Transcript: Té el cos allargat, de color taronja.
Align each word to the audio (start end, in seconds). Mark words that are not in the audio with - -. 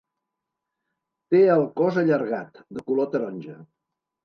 Té 1.35 1.41
el 1.57 1.67
cos 1.83 2.01
allargat, 2.03 2.59
de 2.79 2.87
color 2.91 3.09
taronja. 3.15 3.63